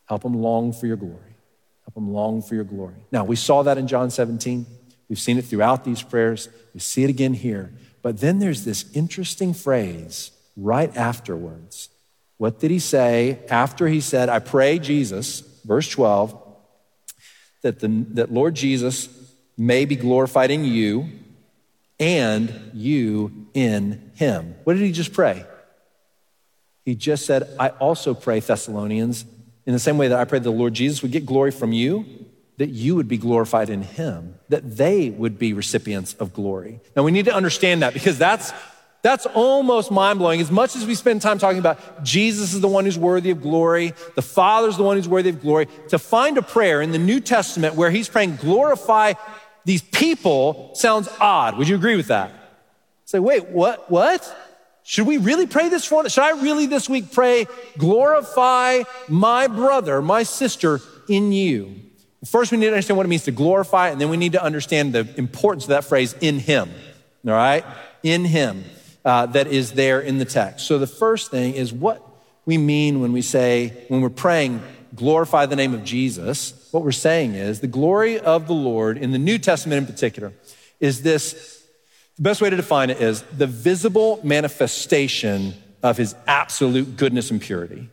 [0.05, 1.35] Help them long for your glory.
[1.83, 2.95] Help them long for your glory.
[3.11, 4.65] Now, we saw that in John 17.
[5.09, 6.49] We've seen it throughout these prayers.
[6.73, 7.73] We see it again here.
[8.01, 11.89] But then there's this interesting phrase right afterwards
[12.37, 16.37] What did he say after he said, I pray, Jesus, verse 12,
[17.61, 19.07] that, the, that Lord Jesus
[19.57, 21.09] may be glorified in you
[21.97, 24.55] and you in him?
[24.65, 25.45] What did he just pray?
[26.85, 29.25] He just said, I also pray, Thessalonians,
[29.65, 32.05] in the same way that I pray the Lord Jesus would get glory from you,
[32.57, 36.79] that you would be glorified in him, that they would be recipients of glory.
[36.95, 38.53] Now we need to understand that because that's
[39.01, 40.41] that's almost mind blowing.
[40.41, 43.39] As much as we spend time talking about Jesus is the one who's worthy of
[43.39, 46.97] glory, the Father's the one who's worthy of glory, to find a prayer in the
[46.97, 49.13] New Testament where he's praying, glorify
[49.63, 51.55] these people sounds odd.
[51.57, 52.31] Would you agree with that?
[53.05, 53.91] Say, wait, what?
[53.91, 54.35] What?
[54.87, 56.07] Should we really pray this for?
[56.07, 61.81] Should I really this week pray, glorify my brother, my sister in you?
[62.23, 64.43] First, we need to understand what it means to glorify, and then we need to
[64.43, 66.69] understand the importance of that phrase in him.
[67.25, 67.65] All right?
[68.03, 68.63] In him
[69.03, 70.67] uh, that is there in the text.
[70.67, 72.07] So the first thing is what
[72.45, 74.61] we mean when we say, when we're praying,
[74.93, 76.69] glorify the name of Jesus.
[76.71, 80.31] What we're saying is the glory of the Lord in the New Testament in particular
[80.79, 81.54] is this
[82.17, 87.41] the best way to define it is the visible manifestation of his absolute goodness and
[87.41, 87.89] purity.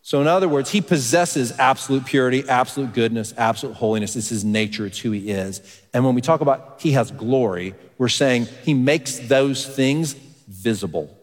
[0.00, 4.16] So, in other words, he possesses absolute purity, absolute goodness, absolute holiness.
[4.16, 5.60] It's his nature, it's who he is.
[5.92, 11.14] And when we talk about he has glory, we're saying he makes those things visible.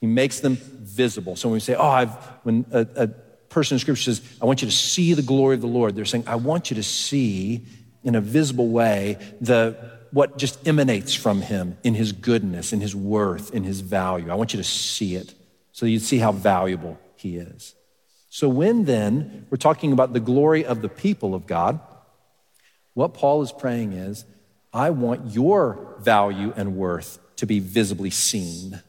[0.00, 1.34] He makes them visible.
[1.34, 2.10] So when we say, oh, I've,
[2.44, 3.08] when a, a
[3.48, 6.04] person in scripture says, I want you to see the glory of the Lord, they're
[6.04, 7.66] saying, I want you to see
[8.04, 12.94] in a visible way the, what just emanates from him in his goodness, in his
[12.94, 14.30] worth, in his value.
[14.30, 15.34] I want you to see it
[15.72, 17.74] so you see how valuable he is.
[18.30, 21.80] So when then we're talking about the glory of the people of God,
[22.94, 24.24] what Paul is praying is,
[24.72, 28.82] I want your value and worth to be visibly seen.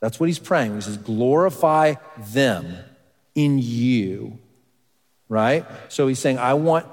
[0.00, 0.74] That's what he's praying.
[0.74, 1.94] He says, glorify
[2.32, 2.76] them
[3.34, 4.38] in you,
[5.28, 5.66] right?
[5.88, 6.86] So he's saying, I want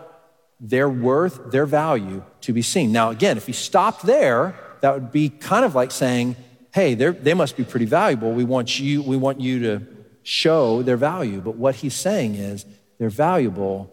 [0.59, 2.91] their worth, their value to be seen.
[2.91, 6.35] Now, again, if he stopped there, that would be kind of like saying,
[6.73, 8.31] hey, they must be pretty valuable.
[8.31, 9.87] We want you, we want you to
[10.23, 11.41] show their value.
[11.41, 12.65] But what he's saying is,
[12.97, 13.91] they're valuable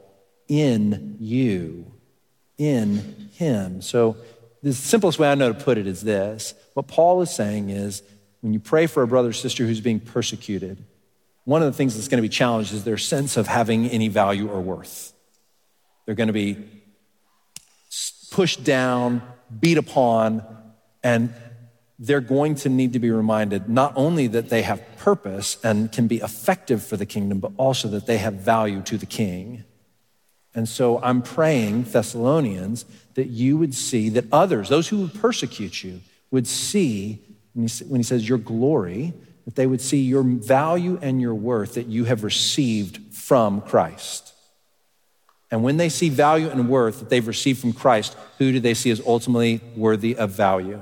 [0.49, 1.93] in you,
[2.59, 3.81] in him.
[3.81, 4.17] So
[4.63, 8.03] the simplest way I know to put it is this what Paul is saying is
[8.41, 10.85] when you pray for a brother or sister who's being persecuted,
[11.45, 14.09] one of the things that's going to be challenged is their sense of having any
[14.09, 15.13] value or worth.
[16.07, 16.57] They're going to be
[18.31, 19.23] pushed down,
[19.61, 20.43] beat upon,
[21.03, 21.35] and
[21.99, 26.07] they're going to need to be reminded not only that they have purpose and can
[26.07, 29.65] be effective for the kingdom, but also that they have value to the king.
[30.55, 35.85] And so I'm praying, Thessalonians, that you would see, that others, those who would persecute
[35.85, 37.23] you, would see,
[37.55, 39.15] when he says your glory,
[39.45, 44.35] that they would see your value and your worth that you have received from Christ.
[45.51, 48.75] And when they see value and worth that they've received from Christ, who do they
[48.75, 50.81] see as ultimately worthy of value?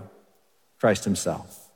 [0.81, 1.71] Christ Himself.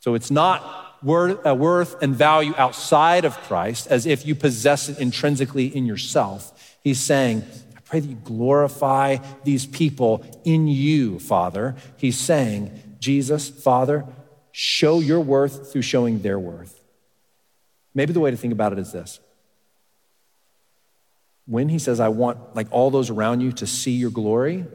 [0.00, 4.98] So it's not uh, worth and value outside of Christ as if you possess it
[4.98, 6.78] intrinsically in yourself.
[6.82, 7.44] He's saying,
[7.76, 11.74] I pray that you glorify these people in you, Father.
[11.96, 14.04] He's saying, Jesus, Father,
[14.52, 16.80] show your worth through showing their worth.
[17.94, 19.20] Maybe the way to think about it is this.
[21.46, 24.66] When he says, I want like all those around you to see your glory,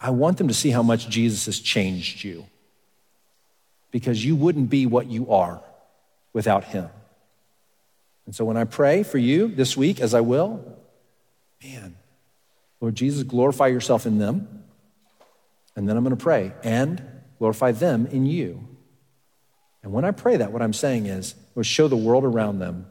[0.00, 2.46] I want them to see how much Jesus has changed you.
[3.90, 5.62] Because you wouldn't be what you are
[6.32, 6.88] without him.
[8.26, 10.78] And so when I pray for you this week, as I will,
[11.64, 11.96] Man,
[12.80, 14.64] Lord Jesus, glorify yourself in them.
[15.76, 17.02] And then I'm going to pray and
[17.38, 18.68] glorify them in you.
[19.82, 22.86] And when I pray that, what I'm saying is, Lord, show the world around them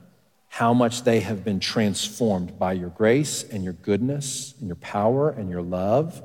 [0.54, 5.32] how much they have been transformed by your grace and your goodness and your power
[5.32, 6.22] and your love.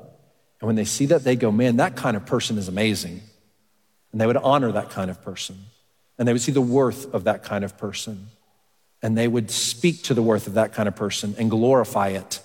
[0.61, 3.21] And when they see that, they go, man, that kind of person is amazing.
[4.11, 5.57] And they would honor that kind of person.
[6.19, 8.27] And they would see the worth of that kind of person
[9.01, 12.39] and they would speak to the worth of that kind of person and glorify it.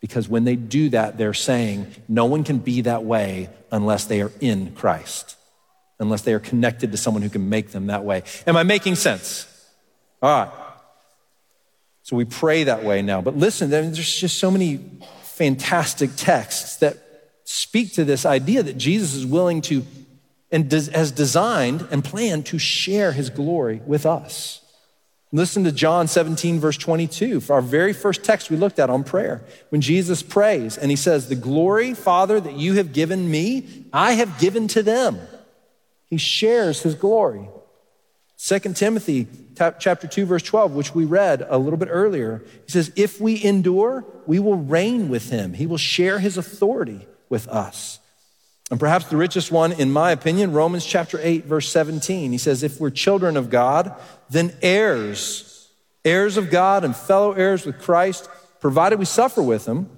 [0.00, 4.22] Because when they do that, they're saying, no one can be that way unless they
[4.22, 5.36] are in Christ,
[6.00, 8.22] unless they are connected to someone who can make them that way.
[8.46, 9.46] Am I making sense?
[10.22, 10.67] All right.
[12.08, 13.20] So we pray that way now.
[13.20, 14.80] But listen, there's just so many
[15.24, 16.96] fantastic texts that
[17.44, 19.84] speak to this idea that Jesus is willing to
[20.50, 24.62] and has designed and planned to share his glory with us.
[25.32, 29.04] Listen to John 17, verse 22, for our very first text we looked at on
[29.04, 29.44] prayer.
[29.68, 34.12] When Jesus prays and he says, The glory, Father, that you have given me, I
[34.12, 35.18] have given to them.
[36.06, 37.50] He shares his glory.
[38.40, 39.26] 2 Timothy
[39.56, 42.44] chapter 2 verse 12 which we read a little bit earlier.
[42.66, 45.54] He says if we endure we will reign with him.
[45.54, 47.98] He will share his authority with us.
[48.70, 52.62] And perhaps the richest one in my opinion Romans chapter 8 verse 17 he says
[52.62, 53.94] if we're children of God
[54.30, 55.68] then heirs
[56.04, 58.28] heirs of God and fellow heirs with Christ
[58.60, 59.90] provided we suffer with him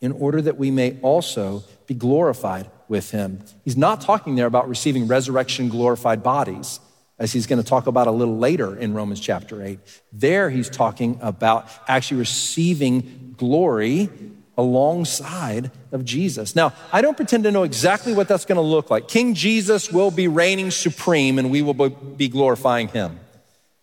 [0.00, 3.40] in order that we may also be glorified with him.
[3.62, 6.80] He's not talking there about receiving resurrection glorified bodies
[7.22, 9.78] as he's going to talk about a little later in Romans chapter 8.
[10.12, 14.10] There, he's talking about actually receiving glory
[14.58, 16.56] alongside of Jesus.
[16.56, 19.06] Now, I don't pretend to know exactly what that's going to look like.
[19.06, 23.20] King Jesus will be reigning supreme and we will be glorifying him.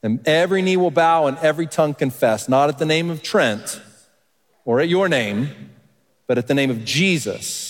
[0.04, 3.82] And every knee will bow and every tongue confess, not at the name of Trent
[4.66, 5.72] or at your name,
[6.28, 7.69] but at the name of Jesus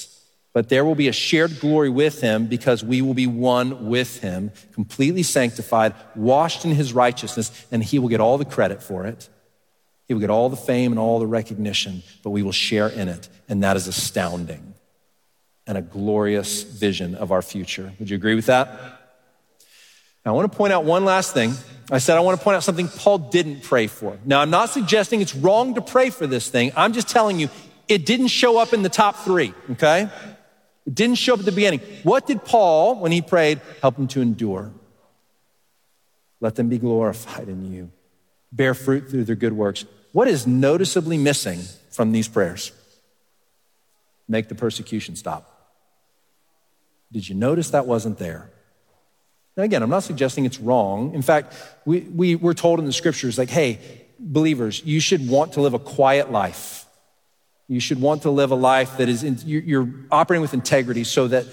[0.60, 4.20] but there will be a shared glory with him because we will be one with
[4.20, 9.05] him, completely sanctified, washed in his righteousness, and he will get all the credit for
[9.05, 9.30] it.
[10.10, 13.07] He will get all the fame and all the recognition, but we will share in
[13.07, 13.30] it.
[13.47, 14.74] And that is astounding
[15.66, 17.93] and a glorious vision of our future.
[17.97, 18.68] Would you agree with that?
[20.26, 21.53] Now, I want to point out one last thing.
[21.89, 24.18] I said I want to point out something Paul didn't pray for.
[24.26, 26.74] Now, I'm not suggesting it's wrong to pray for this thing.
[26.76, 27.47] I'm just telling you
[27.88, 30.10] it didn't show up in the top three, okay?
[30.90, 31.82] It didn't show up at the beginning.
[32.02, 34.72] What did Paul, when he prayed, help them to endure?
[36.42, 37.92] Let them be glorified in you,
[38.52, 39.86] bear fruit through their good works.
[40.14, 41.60] What is noticeably missing
[41.92, 42.72] from these prayers?
[44.28, 45.76] Make the persecution stop.
[47.12, 48.50] Did you notice that wasn't there?
[49.56, 51.14] Now, again, I'm not suggesting it's wrong.
[51.14, 51.54] In fact,
[51.86, 53.80] we, we, we're told in the scriptures, like, hey,
[54.18, 56.88] believers, you should want to live a quiet life
[57.70, 61.28] you should want to live a life that is, in, you're operating with integrity so
[61.28, 61.45] that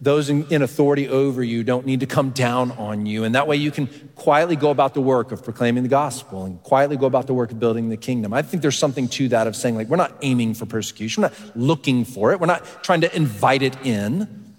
[0.00, 3.22] those in, in, authority over you don't need to come down on you.
[3.22, 6.60] And that way you can quietly go about the work of proclaiming the gospel and
[6.62, 8.32] quietly go about the work of building the kingdom.
[8.32, 11.28] I think there's something to that of saying, like, we're not aiming for persecution, we're
[11.28, 14.56] not looking for it, we're not trying to invite it in.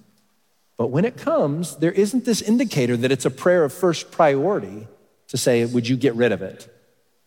[0.78, 4.88] But when it comes, there isn't this indicator that it's a prayer of first priority
[5.28, 6.70] to say, would you get rid of it?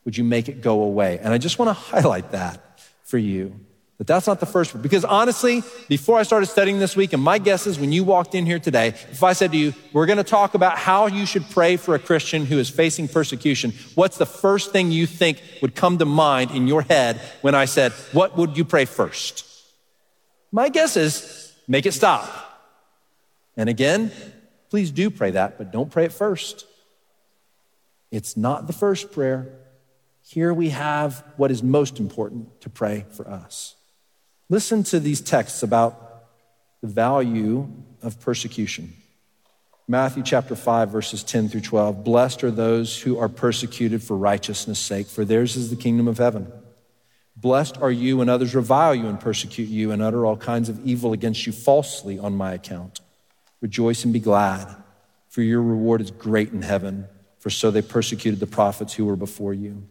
[0.07, 1.19] Would you make it go away?
[1.19, 3.61] And I just want to highlight that for you.
[3.97, 4.81] But that's not the first.
[4.83, 8.35] Because honestly, before I started studying this week, and my guess is when you walked
[8.35, 11.27] in here today, if I said to you, we're going to talk about how you
[11.27, 15.41] should pray for a Christian who is facing persecution, what's the first thing you think
[15.63, 19.47] would come to mind in your head when I said, what would you pray first?
[20.51, 22.29] My guess is make it stop.
[23.57, 24.11] And again,
[24.71, 26.67] please do pray that, but don't pray it first.
[28.11, 29.53] It's not the first prayer.
[30.27, 33.77] Here we have what is most important to pray for us.
[34.51, 36.27] Listen to these texts about
[36.83, 37.67] the value
[38.03, 38.93] of persecution.
[39.89, 42.05] Matthew chapter 5, verses 10 through 12.
[42.05, 46.19] Blessed are those who are persecuted for righteousness' sake, for theirs is the kingdom of
[46.19, 46.51] heaven.
[47.37, 50.87] Blessed are you when others revile you and persecute you and utter all kinds of
[50.87, 53.01] evil against you falsely on my account.
[53.61, 54.75] Rejoice and be glad,
[55.29, 57.07] for your reward is great in heaven,
[57.39, 59.89] for so they persecuted the prophets who were before you.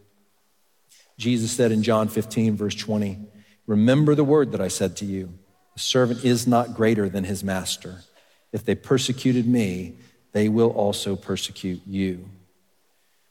[1.17, 3.19] Jesus said in John 15, verse 20,
[3.67, 5.33] Remember the word that I said to you
[5.73, 8.03] the servant is not greater than his master.
[8.51, 9.95] If they persecuted me,
[10.31, 12.29] they will also persecute you.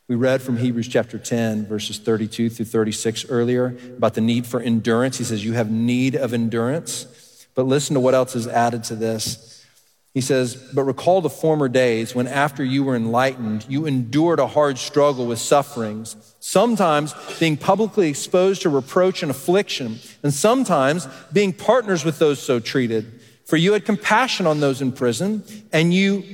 [0.09, 4.61] We read from Hebrews chapter 10, verses 32 through 36 earlier about the need for
[4.61, 5.19] endurance.
[5.19, 7.47] He says, You have need of endurance.
[7.55, 9.65] But listen to what else is added to this.
[10.13, 14.49] He says, But recall the former days when, after you were enlightened, you endured a
[14.49, 21.53] hard struggle with sufferings, sometimes being publicly exposed to reproach and affliction, and sometimes being
[21.53, 23.21] partners with those so treated.
[23.47, 26.25] For you had compassion on those in prison, and you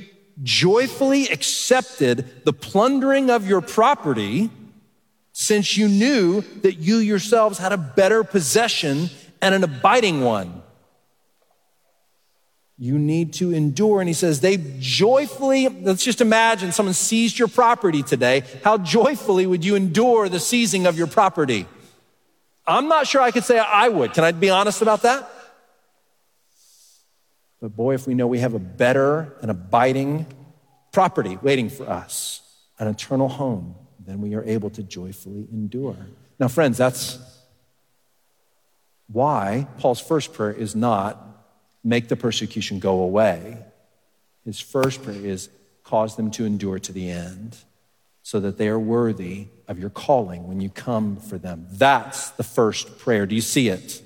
[0.41, 4.49] joyfully accepted the plundering of your property,
[5.31, 9.11] since you knew that you yourselves had a better possession
[9.43, 10.58] and an abiding one.
[12.81, 13.99] You need to endure.
[13.99, 18.43] And he says, they joyfully, let's just imagine someone seized your property today.
[18.63, 21.67] How joyfully would you endure the seizing of your property?
[22.65, 24.13] I'm not sure I could say I would.
[24.13, 25.29] Can I be honest about that?
[27.61, 30.25] But boy, if we know we have a better and abiding
[30.93, 32.41] property waiting for us,
[32.79, 35.97] an eternal home, then we are able to joyfully endure.
[36.39, 37.19] Now, friends, that's
[39.07, 41.25] why Paul's first prayer is not
[41.89, 43.57] make the persecution go away.
[44.45, 45.49] His first prayer is
[45.83, 47.57] cause them to endure to the end
[48.21, 51.65] so that they are worthy of your calling when you come for them.
[51.71, 53.25] That's the first prayer.
[53.25, 54.03] Do you see it?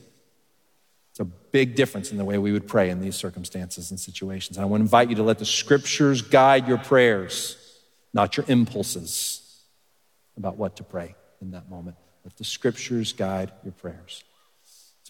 [1.12, 4.58] It's a big difference in the way we would pray in these circumstances and situations.
[4.58, 7.58] And I want to invite you to let the scriptures guide your prayers.
[8.14, 9.42] not your impulses
[10.38, 11.98] about what to pray in that moment.
[12.24, 14.24] Let the scriptures guide your prayers.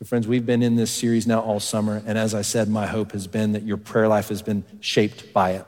[0.03, 2.03] So, friends, we've been in this series now all summer.
[2.05, 5.31] And as I said, my hope has been that your prayer life has been shaped
[5.31, 5.65] by it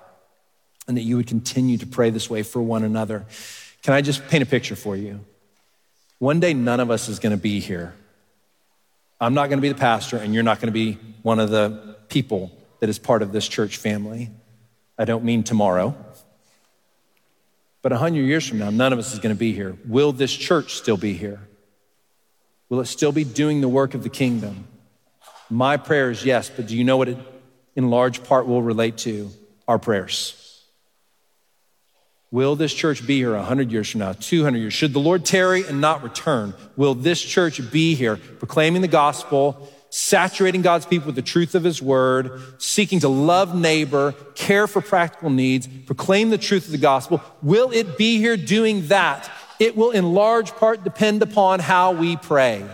[0.89, 3.25] and that you would continue to pray this way for one another.
[3.81, 5.21] Can I just paint a picture for you?
[6.19, 7.93] One day, none of us is going to be here.
[9.21, 11.49] I'm not going to be the pastor, and you're not going to be one of
[11.49, 14.31] the people that is part of this church family.
[14.97, 15.95] I don't mean tomorrow.
[17.81, 19.77] But 100 years from now, none of us is going to be here.
[19.85, 21.39] Will this church still be here?
[22.69, 24.67] Will it still be doing the work of the kingdom?
[25.49, 27.17] My prayer is yes, but do you know what it
[27.75, 29.29] in large part will relate to?
[29.67, 30.41] Our prayers.
[32.31, 34.73] Will this church be here 100 years from now, 200 years?
[34.73, 39.71] Should the Lord tarry and not return, will this church be here proclaiming the gospel,
[39.89, 44.81] saturating God's people with the truth of his word, seeking to love neighbor, care for
[44.81, 47.23] practical needs, proclaim the truth of the gospel?
[47.41, 49.31] Will it be here doing that?
[49.59, 52.65] It will in large part depend upon how we pray.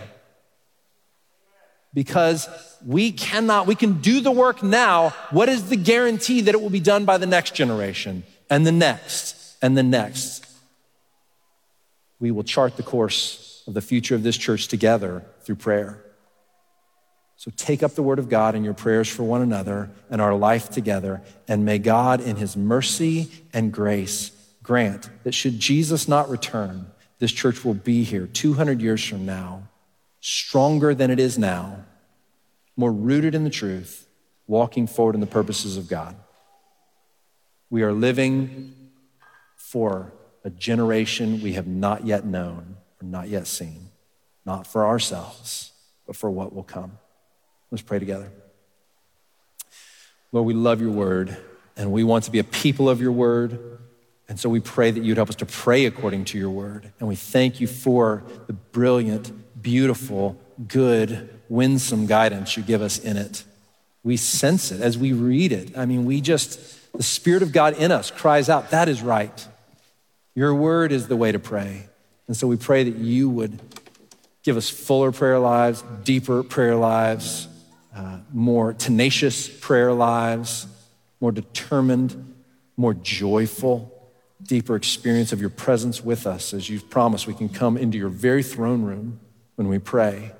[1.94, 2.48] Because
[2.84, 5.10] we cannot, we can do the work now.
[5.30, 8.72] What is the guarantee that it will be done by the next generation and the
[8.72, 9.42] next?
[9.62, 10.44] and the next.
[12.18, 16.04] We will chart the course of the future of this church together through prayer.
[17.36, 20.34] So take up the word of God in your prayers for one another and our
[20.34, 24.30] life together, and may God, in his mercy and grace,
[24.62, 26.86] grant that should Jesus not return,
[27.18, 29.68] this church will be here 200 years from now,
[30.20, 31.84] stronger than it is now,
[32.76, 34.06] more rooted in the truth,
[34.46, 36.16] walking forward in the purposes of God.
[37.70, 38.74] We are living
[39.56, 40.12] for
[40.44, 43.90] a generation we have not yet known or not yet seen,
[44.44, 45.72] not for ourselves,
[46.06, 46.98] but for what will come.
[47.70, 48.30] Let's pray together.
[50.32, 51.36] Lord, we love your word
[51.76, 53.71] and we want to be a people of your word.
[54.32, 56.90] And so we pray that you'd help us to pray according to your word.
[56.98, 59.30] And we thank you for the brilliant,
[59.60, 63.44] beautiful, good, winsome guidance you give us in it.
[64.02, 65.76] We sense it as we read it.
[65.76, 66.58] I mean, we just,
[66.94, 69.46] the Spirit of God in us cries out, that is right.
[70.34, 71.90] Your word is the way to pray.
[72.26, 73.60] And so we pray that you would
[74.44, 77.48] give us fuller prayer lives, deeper prayer lives,
[77.94, 80.66] uh, more tenacious prayer lives,
[81.20, 82.34] more determined,
[82.78, 83.91] more joyful,
[84.44, 88.08] deeper experience of your presence with us as you've promised we can come into your
[88.08, 89.20] very throne room
[89.56, 90.32] when we pray.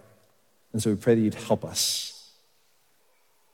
[0.72, 2.30] And so we pray that you'd help us.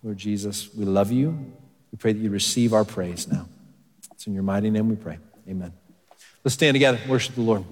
[0.02, 1.52] Lord Jesus, we love you.
[1.92, 3.48] We pray that you receive our praise now.
[4.12, 5.18] It's in your mighty name we pray.
[5.48, 5.72] Amen.
[6.44, 7.64] Let's stand together, worship the Lord.